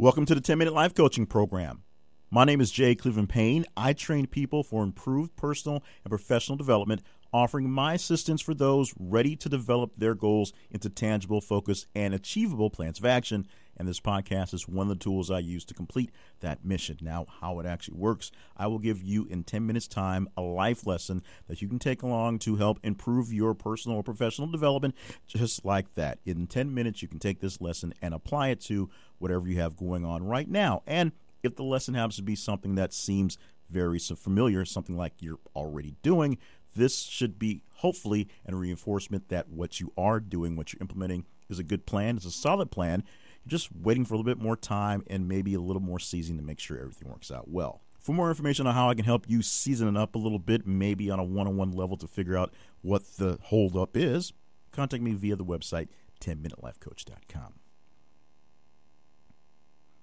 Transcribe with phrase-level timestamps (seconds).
[0.00, 1.82] Welcome to the 10 Minute Life Coaching Program.
[2.30, 3.66] My name is Jay Cleveland Payne.
[3.76, 9.36] I train people for improved personal and professional development, offering my assistance for those ready
[9.36, 13.46] to develop their goals into tangible, focused, and achievable plans of action.
[13.76, 16.10] And this podcast is one of the tools I use to complete
[16.40, 16.98] that mission.
[17.00, 20.86] Now, how it actually works, I will give you in 10 minutes' time a life
[20.86, 24.94] lesson that you can take along to help improve your personal or professional development,
[25.26, 26.18] just like that.
[26.26, 29.78] In 10 minutes, you can take this lesson and apply it to whatever you have
[29.78, 30.82] going on right now.
[30.86, 31.12] And
[31.42, 33.38] if the lesson happens to be something that seems
[33.70, 36.36] very familiar, something like you're already doing,
[36.74, 41.58] this should be hopefully a reinforcement that what you are doing, what you're implementing, is
[41.58, 43.02] a good plan, is a solid plan.
[43.44, 46.38] You're just waiting for a little bit more time and maybe a little more seasoning
[46.38, 47.80] to make sure everything works out well.
[48.00, 50.66] For more information on how I can help you season it up a little bit,
[50.66, 54.32] maybe on a one on one level to figure out what the holdup is,
[54.72, 55.88] contact me via the website
[56.20, 57.54] 10minutelifecoach.com.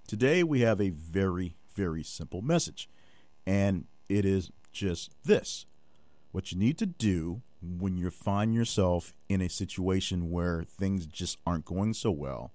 [0.08, 2.90] Today, we have a very, very simple message,
[3.46, 5.66] and it is just this.
[6.32, 11.38] What you need to do when you find yourself in a situation where things just
[11.46, 12.52] aren't going so well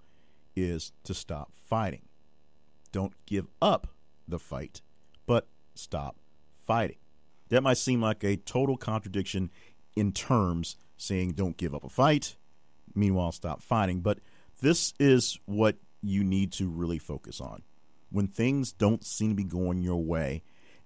[0.55, 2.03] is to stop fighting.
[2.93, 3.89] Don't give up
[4.29, 4.81] the fight,
[5.27, 6.17] but stop
[6.59, 6.97] fighting.
[7.49, 9.51] That might seem like a total contradiction
[9.97, 12.37] in terms saying don't give up a fight,
[12.95, 14.21] meanwhile stop fighting, but
[14.61, 17.63] this is what you need to really focus on.
[18.11, 20.43] When things don't seem to be going your way,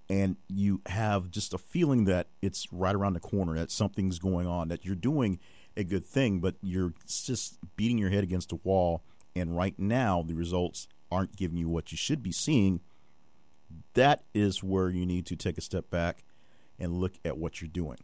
[0.09, 4.47] and you have just a feeling that it's right around the corner, that something's going
[4.47, 5.39] on, that you're doing
[5.77, 9.03] a good thing, but you're just beating your head against a wall,
[9.35, 12.81] and right now the results aren't giving you what you should be seeing,
[13.95, 16.25] that is where you need to take a step back
[16.79, 17.99] and look at what you're doing.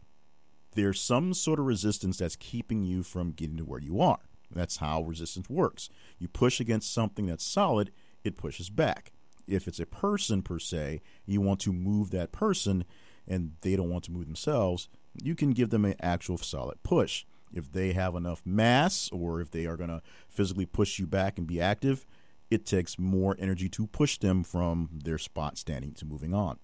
[0.75, 4.19] There's some sort of resistance that's keeping you from getting to where you are.
[4.51, 5.89] That's how resistance works.
[6.19, 7.91] You push against something that's solid,
[8.23, 9.11] it pushes back.
[9.47, 12.85] If it's a person per se, you want to move that person
[13.27, 14.89] and they don't want to move themselves,
[15.21, 17.25] you can give them an actual solid push.
[17.53, 21.37] If they have enough mass or if they are going to physically push you back
[21.37, 22.05] and be active,
[22.49, 26.59] it takes more energy to push them from their spot standing to moving on.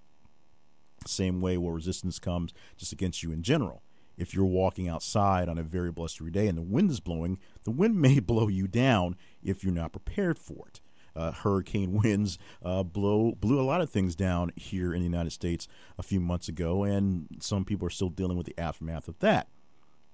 [1.05, 3.83] Same way where resistance comes just against you in general
[4.19, 7.71] if you're walking outside on a very blustery day and the wind is blowing, the
[7.71, 10.81] wind may blow you down if you're not prepared for it.
[11.19, 15.31] Uh, hurricane winds uh, blow blew a lot of things down here in the United
[15.31, 19.19] States a few months ago, and some people are still dealing with the aftermath of
[19.19, 19.49] that.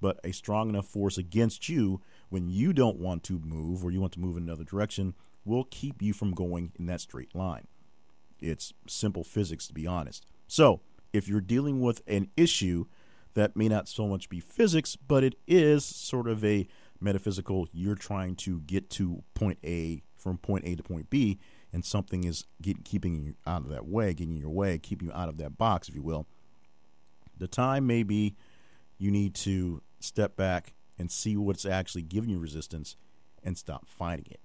[0.01, 4.01] But a strong enough force against you when you don't want to move or you
[4.01, 5.13] want to move in another direction
[5.45, 7.67] will keep you from going in that straight line.
[8.39, 10.25] It's simple physics, to be honest.
[10.47, 10.81] So,
[11.13, 12.85] if you're dealing with an issue
[13.35, 16.67] that may not so much be physics, but it is sort of a
[16.99, 17.67] metaphysical.
[17.71, 21.37] You're trying to get to point A from point A to point B,
[21.71, 25.07] and something is get, keeping you out of that way, getting in your way, keeping
[25.07, 26.25] you out of that box, if you will.
[27.37, 28.35] The time may be
[28.97, 32.95] you need to step back and see what's actually giving you resistance
[33.43, 34.39] and stop fighting it.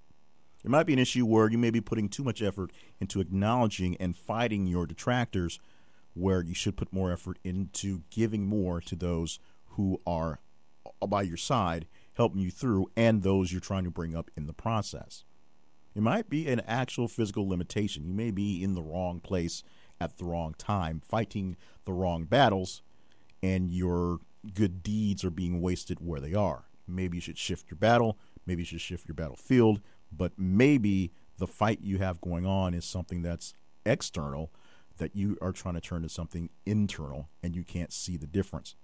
[0.63, 3.97] It might be an issue where you may be putting too much effort into acknowledging
[3.97, 5.59] and fighting your detractors
[6.13, 9.39] where you should put more effort into giving more to those
[9.77, 10.41] who are
[11.09, 14.53] by your side, helping you through, and those you're trying to bring up in the
[14.53, 15.25] process.
[15.95, 18.05] It might be an actual physical limitation.
[18.05, 19.63] You may be in the wrong place
[20.01, 22.83] at the wrong time, fighting the wrong battles,
[23.43, 24.21] and your
[24.55, 26.65] good deeds are being wasted where they are.
[26.87, 29.81] Maybe you should shift your battle, maybe you should shift your battlefield,
[30.11, 34.51] but maybe the fight you have going on is something that's external
[34.99, 38.75] that you are trying to turn to something internal and you can't see the difference.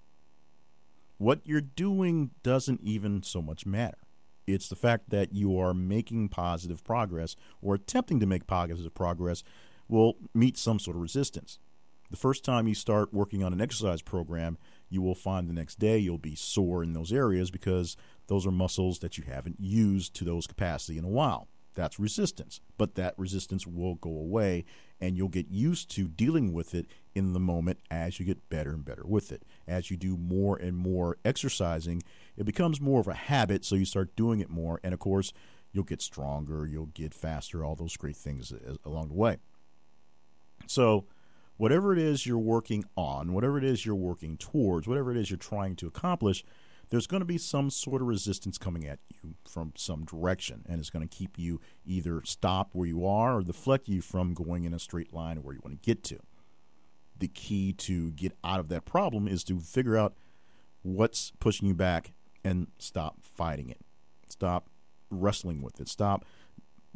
[1.19, 3.99] What you're doing doesn't even so much matter.
[4.47, 9.43] It's the fact that you are making positive progress or attempting to make positive progress
[9.89, 11.59] will meet some sort of resistance.
[12.11, 14.59] The first time you start working on an exercise program,
[14.89, 17.97] you will find the next day you'll be sore in those areas because
[18.29, 21.49] those are muscles that you haven't used to those capacity in a while.
[21.77, 22.61] That's resistance.
[22.77, 24.65] But that resistance will go away
[25.01, 28.73] and you'll get used to dealing with it in the moment as you get better
[28.73, 29.45] and better with it.
[29.69, 32.03] As you do more and more exercising,
[32.37, 34.81] it becomes more of a habit, so you start doing it more.
[34.83, 35.33] And of course,
[35.71, 39.37] you'll get stronger, you'll get faster, all those great things uh, along the way.
[40.67, 41.05] So,
[41.59, 45.31] whatever it is you're working on, whatever it is you're working towards, whatever it is
[45.31, 46.43] you're trying to accomplish,
[46.91, 50.79] there's going to be some sort of resistance coming at you from some direction, and
[50.79, 54.65] it's going to keep you either stopped where you are or deflect you from going
[54.65, 56.19] in a straight line where you want to get to.
[57.19, 60.15] The key to get out of that problem is to figure out
[60.83, 62.13] what's pushing you back
[62.45, 63.81] and stop fighting it.
[64.29, 64.69] Stop
[65.11, 65.89] wrestling with it.
[65.89, 66.25] Stop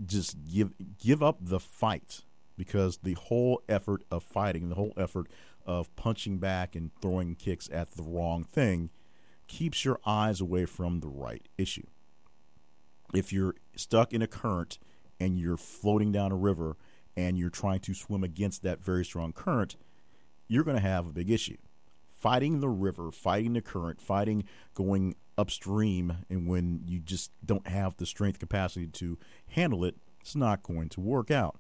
[0.07, 2.23] just give give up the fight
[2.57, 5.27] because the whole effort of fighting, the whole effort
[5.67, 8.91] of punching back and throwing kicks at the wrong thing
[9.51, 11.87] keeps your eyes away from the right issue.
[13.13, 14.79] If you're stuck in a current
[15.19, 16.77] and you're floating down a river
[17.17, 19.75] and you're trying to swim against that very strong current,
[20.47, 21.57] you're going to have a big issue.
[22.09, 24.45] Fighting the river, fighting the current, fighting
[24.75, 29.19] going upstream, and when you just don't have the strength capacity to
[29.49, 31.59] handle it, it's not going to work out.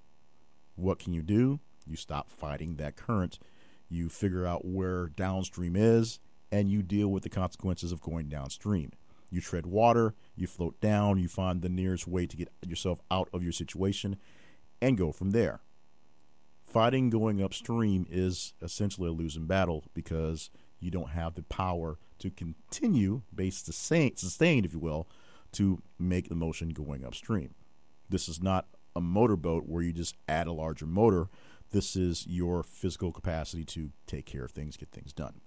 [0.76, 1.58] What can you do?
[1.84, 3.40] You stop fighting that current.
[3.88, 6.20] You figure out where downstream is,
[6.52, 8.92] and you deal with the consequences of going downstream.
[9.30, 13.28] You tread water, you float down, you find the nearest way to get yourself out
[13.32, 14.16] of your situation,
[14.82, 15.60] and go from there.
[16.64, 22.30] Fighting going upstream is essentially a losing battle because you don't have the power to
[22.30, 25.08] continue, based sustained, if you will,
[25.52, 27.54] to make the motion going upstream.
[28.08, 31.28] This is not a motorboat where you just add a larger motor.
[31.70, 35.40] This is your physical capacity to take care of things, get things done.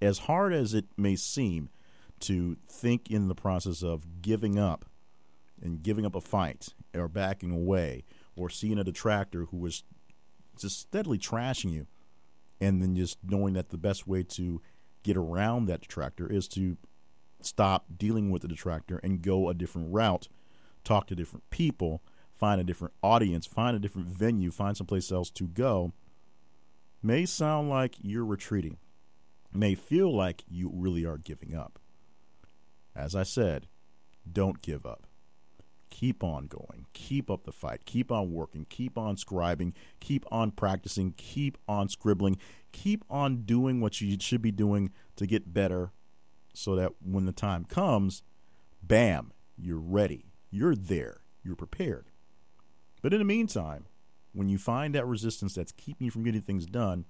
[0.00, 1.70] As hard as it may seem
[2.20, 4.84] to think in the process of giving up
[5.60, 8.04] and giving up a fight or backing away
[8.36, 9.84] or seeing a detractor who was
[10.58, 11.86] just steadily trashing you
[12.60, 14.60] and then just knowing that the best way to
[15.02, 16.76] get around that detractor is to
[17.40, 20.28] stop dealing with the detractor and go a different route,
[20.84, 22.02] talk to different people,
[22.34, 25.92] find a different audience, find a different venue, find someplace else to go,
[27.02, 28.78] may sound like you're retreating,
[29.56, 31.78] may feel like you really are giving up.
[32.94, 33.66] As I said,
[34.30, 35.06] don't give up.
[35.90, 36.86] Keep on going.
[36.92, 37.84] Keep up the fight.
[37.84, 38.66] Keep on working.
[38.68, 39.72] Keep on scribing.
[40.00, 41.14] Keep on practicing.
[41.16, 42.38] Keep on scribbling.
[42.72, 45.92] Keep on doing what you should be doing to get better
[46.52, 48.22] so that when the time comes,
[48.82, 50.32] bam, you're ready.
[50.50, 51.20] You're there.
[51.42, 52.10] You're prepared.
[53.02, 53.86] But in the meantime,
[54.32, 57.06] when you find that resistance that's keeping you from getting things done,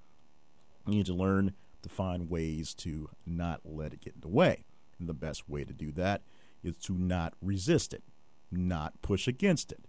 [0.87, 1.55] you need to learn
[1.87, 4.65] to find ways to not let it get in the way.
[4.99, 6.23] And the best way to do that
[6.63, 8.03] is to not resist it,
[8.51, 9.85] not push against it,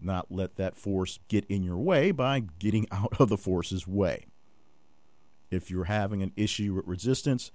[0.00, 4.26] not let that force get in your way by getting out of the force's way.
[5.50, 7.50] If you're having an issue with resistance,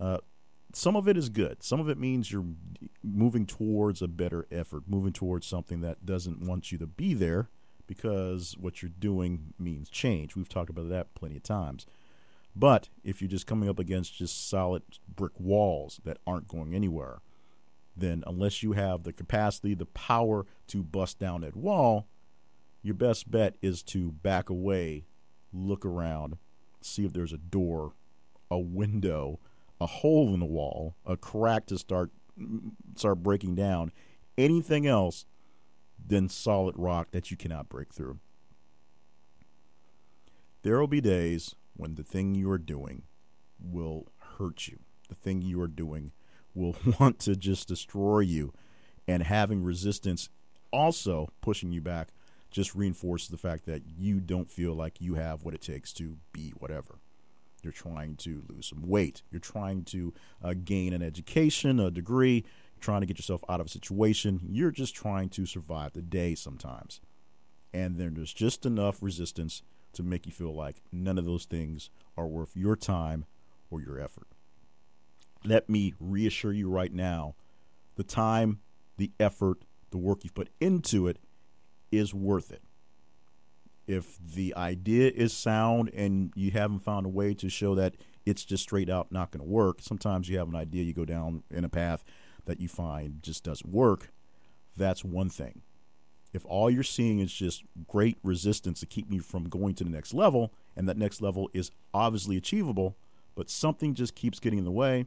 [0.00, 0.18] uh,
[0.72, 1.62] some of it is good.
[1.62, 2.44] Some of it means you're
[3.02, 7.48] moving towards a better effort, moving towards something that doesn't want you to be there
[7.86, 10.34] because what you're doing means change.
[10.34, 11.86] We've talked about that plenty of times.
[12.58, 14.82] But if you're just coming up against just solid
[15.14, 17.20] brick walls that aren't going anywhere,
[17.94, 22.06] then unless you have the capacity, the power to bust down that wall,
[22.82, 25.04] your best bet is to back away,
[25.52, 26.38] look around,
[26.80, 27.92] see if there's a door,
[28.50, 29.38] a window,
[29.78, 32.10] a hole in the wall, a crack to start
[32.96, 33.92] start breaking down.
[34.38, 35.26] Anything else
[36.06, 38.18] than solid rock that you cannot break through.
[40.62, 43.02] There will be days when the thing you are doing
[43.60, 44.06] will
[44.38, 44.78] hurt you.
[45.08, 46.12] The thing you are doing
[46.54, 48.52] will want to just destroy you.
[49.08, 50.28] And having resistance
[50.72, 52.08] also pushing you back
[52.50, 56.16] just reinforces the fact that you don't feel like you have what it takes to
[56.32, 56.98] be whatever.
[57.62, 59.22] You're trying to lose some weight.
[59.30, 62.44] You're trying to uh, gain an education, a degree,
[62.74, 64.40] You're trying to get yourself out of a situation.
[64.48, 67.00] You're just trying to survive the day sometimes.
[67.72, 69.62] And then there's just enough resistance
[69.96, 73.24] to make you feel like none of those things are worth your time
[73.70, 74.28] or your effort.
[75.44, 77.34] Let me reassure you right now
[77.96, 78.60] the time,
[78.96, 79.58] the effort,
[79.90, 81.18] the work you've put into it
[81.90, 82.62] is worth it.
[83.86, 88.44] If the idea is sound and you haven't found a way to show that it's
[88.44, 91.44] just straight out not going to work, sometimes you have an idea, you go down
[91.50, 92.02] in a path
[92.46, 94.12] that you find just doesn't work.
[94.76, 95.62] That's one thing
[96.32, 99.90] if all you're seeing is just great resistance to keep you from going to the
[99.90, 102.96] next level, and that next level is obviously achievable,
[103.34, 105.06] but something just keeps getting in the way,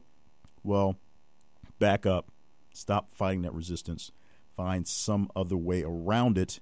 [0.62, 0.96] well,
[1.78, 2.30] back up,
[2.72, 4.12] stop fighting that resistance,
[4.56, 6.60] find some other way around it,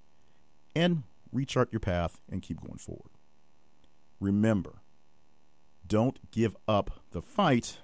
[0.74, 1.02] and
[1.34, 3.10] rechart your path and keep going forward.
[4.20, 4.82] Remember,
[5.86, 7.78] don't give up the fight,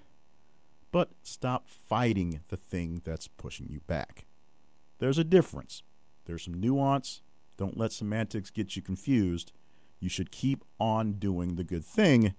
[0.92, 4.26] but stop fighting the thing that's pushing you back.
[4.98, 5.82] There's a difference.
[6.24, 7.22] There's some nuance.
[7.56, 9.52] Don't let semantics get you confused.
[10.00, 12.34] You should keep on doing the good thing,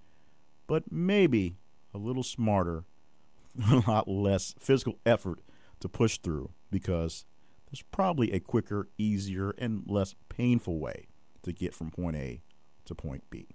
[0.66, 1.56] but maybe
[1.94, 2.84] a little smarter,
[3.70, 5.40] a lot less physical effort
[5.80, 7.24] to push through because
[7.70, 11.06] there's probably a quicker, easier, and less painful way
[11.42, 12.42] to get from point A
[12.84, 13.48] to point B.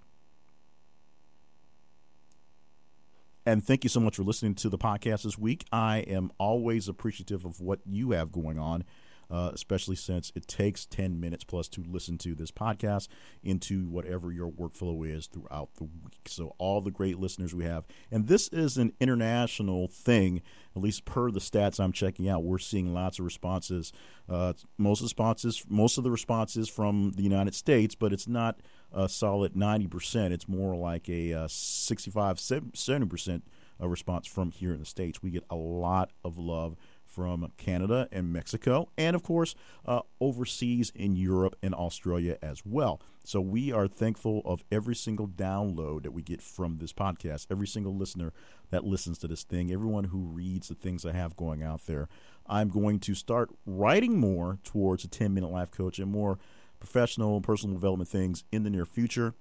[3.44, 5.64] And thank you so much for listening to the podcast this week.
[5.72, 8.84] I am always appreciative of what you have going on
[9.32, 13.08] uh, especially since it takes 10 minutes plus to listen to this podcast
[13.42, 16.28] into whatever your workflow is throughout the week.
[16.28, 20.42] So, all the great listeners we have, and this is an international thing,
[20.76, 23.90] at least per the stats I'm checking out, we're seeing lots of responses.
[24.28, 28.28] Uh, most of the responses, most of the responses from the United States, but it's
[28.28, 28.60] not
[28.92, 30.30] a solid 90%.
[30.30, 33.42] It's more like a uh, 65, 70%
[33.80, 35.22] response from here in the States.
[35.22, 36.76] We get a lot of love
[37.12, 39.54] from Canada and Mexico, and of course,
[39.86, 43.00] uh, overseas in Europe and Australia as well.
[43.24, 47.66] So we are thankful of every single download that we get from this podcast, every
[47.66, 48.32] single listener
[48.70, 52.08] that listens to this thing, everyone who reads the things I have going out there.
[52.46, 56.38] I'm going to start writing more towards a 10 minute life coach and more
[56.80, 59.34] professional and personal development things in the near future.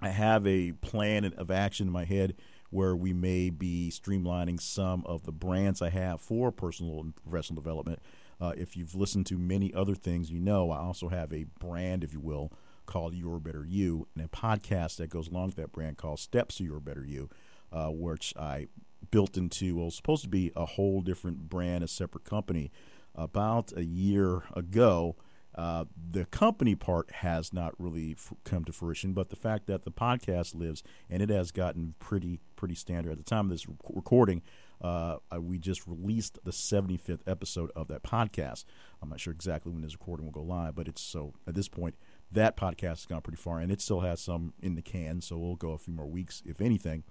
[0.00, 2.34] I have a plan of action in my head
[2.72, 7.60] where we may be streamlining some of the brands I have for personal and professional
[7.60, 8.00] development.
[8.40, 12.02] Uh, if you've listened to many other things, you know I also have a brand,
[12.02, 12.50] if you will,
[12.86, 16.56] called Your Better You, and a podcast that goes along with that brand called Steps
[16.56, 17.28] to Your Better You,
[17.70, 18.68] uh, which I
[19.10, 22.72] built into, well, supposed to be a whole different brand, a separate company,
[23.14, 25.16] about a year ago.
[25.54, 29.84] Uh, the company part has not really f- come to fruition, but the fact that
[29.84, 33.12] the podcast lives and it has gotten pretty pretty standard.
[33.12, 34.42] At the time of this rec- recording,
[34.80, 38.64] uh, we just released the 75th episode of that podcast.
[39.02, 41.68] I'm not sure exactly when this recording will go live, but it's so at this
[41.68, 41.96] point
[42.32, 45.36] that podcast has gone pretty far, and it still has some in the can, so
[45.36, 47.04] we'll go a few more weeks if anything.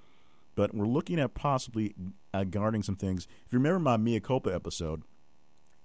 [0.55, 1.95] But we're looking at possibly
[2.33, 3.27] uh, guarding some things.
[3.45, 5.03] If you remember my Mea Culpa episode,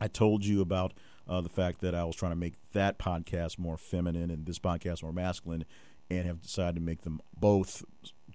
[0.01, 0.95] I told you about
[1.29, 4.59] uh, the fact that I was trying to make that podcast more feminine and this
[4.59, 5.65] podcast more masculine,
[6.11, 7.85] and have decided to make them both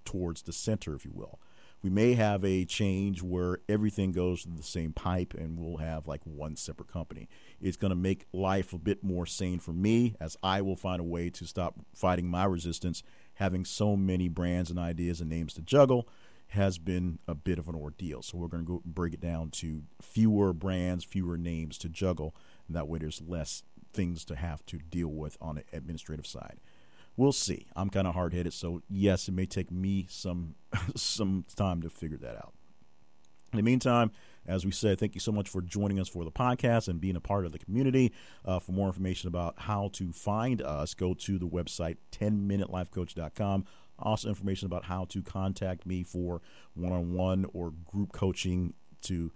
[0.03, 1.39] towards the center, if you will.
[1.83, 6.07] We may have a change where everything goes to the same pipe and we'll have
[6.07, 7.27] like one separate company.
[7.60, 11.00] It's going to make life a bit more sane for me as I will find
[11.00, 13.01] a way to stop fighting my resistance.
[13.36, 16.07] Having so many brands and ideas and names to juggle
[16.50, 18.21] has been a bit of an ordeal.
[18.21, 22.36] So we're going to go break it down to fewer brands, fewer names to juggle.
[22.70, 23.63] That way there's less
[23.94, 26.60] things to have to deal with on the administrative side
[27.18, 27.68] we'll see.
[27.75, 30.56] I'm kind of hard headed, so yes, it may take me some
[30.96, 32.53] some time to figure that out.
[33.53, 34.12] In the meantime,
[34.48, 37.18] as we said, thank you so much for joining us for the podcast and being
[37.18, 38.13] a part of the community.
[38.46, 43.65] Uh, for more information about how to find us, go to the website 10minutelifecoach.com.
[44.00, 46.41] Also, information about how to contact me for
[46.74, 49.32] one on one or group coaching to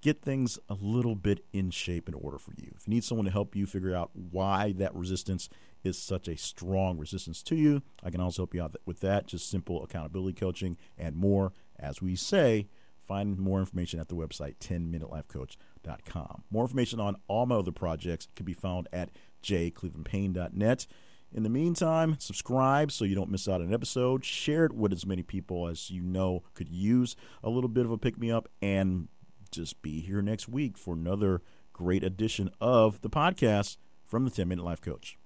[0.00, 2.72] get things a little bit in shape in order for you.
[2.76, 5.48] If you need someone to help you figure out why that resistance
[5.84, 9.26] is such a strong resistance to you, I can also help you out with that.
[9.26, 11.52] Just simple accountability coaching and more.
[11.78, 12.68] As we say,
[13.06, 16.44] find more information at the website 10minutelifecoach.com.
[16.50, 19.10] More information on all my other projects can be found at
[19.42, 20.86] jclevelandpayne.net.
[21.30, 24.24] In the meantime, subscribe so you don't miss out on an episode.
[24.24, 27.90] Share it with as many people as you know could use a little bit of
[27.90, 29.08] a pick me up and
[29.50, 34.48] just be here next week for another great edition of the podcast from the 10
[34.48, 35.17] Minute Life Coach.